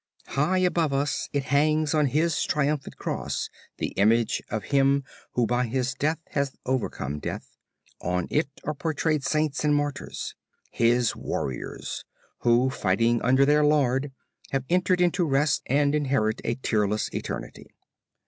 High 0.29 0.57
above 0.57 0.93
it 1.31 1.43
hangs 1.43 1.93
on 1.93 2.07
His 2.07 2.43
Triumphant 2.45 2.97
Cross 2.97 3.51
the 3.77 3.89
image 3.89 4.41
of 4.49 4.63
Him 4.63 5.03
who 5.33 5.45
by 5.45 5.65
His 5.67 5.93
death 5.93 6.17
hath 6.31 6.55
overcome 6.65 7.19
death; 7.19 7.55
on 8.01 8.27
it 8.31 8.49
are 8.63 8.73
portrayed 8.73 9.23
Saints 9.23 9.63
and 9.63 9.75
Martyrs, 9.75 10.33
His 10.71 11.15
warriors 11.15 12.03
who, 12.39 12.71
fighting 12.71 13.21
under 13.21 13.45
their 13.45 13.63
LORD 13.63 14.11
have 14.49 14.65
entered 14.71 15.01
into 15.01 15.23
rest 15.23 15.61
and 15.67 15.93
inherit 15.93 16.41
a 16.43 16.55
tearless 16.55 17.07
eternity. 17.13 17.67